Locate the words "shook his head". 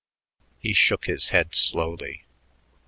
0.73-1.53